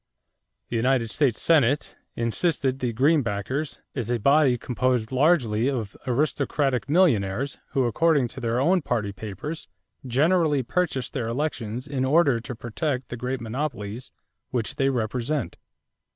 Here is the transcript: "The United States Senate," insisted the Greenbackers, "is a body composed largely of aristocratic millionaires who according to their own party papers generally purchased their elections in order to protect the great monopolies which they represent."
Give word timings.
"The 0.69 0.77
United 0.77 1.11
States 1.11 1.39
Senate," 1.39 1.95
insisted 2.15 2.79
the 2.79 2.91
Greenbackers, 2.91 3.77
"is 3.93 4.09
a 4.09 4.17
body 4.17 4.57
composed 4.57 5.11
largely 5.11 5.67
of 5.69 5.95
aristocratic 6.07 6.89
millionaires 6.89 7.59
who 7.73 7.83
according 7.83 8.27
to 8.29 8.39
their 8.39 8.59
own 8.59 8.81
party 8.81 9.11
papers 9.13 9.67
generally 10.03 10.63
purchased 10.63 11.13
their 11.13 11.27
elections 11.27 11.87
in 11.87 12.03
order 12.03 12.39
to 12.39 12.55
protect 12.55 13.09
the 13.09 13.15
great 13.15 13.41
monopolies 13.41 14.11
which 14.49 14.77
they 14.77 14.89
represent." 14.89 15.59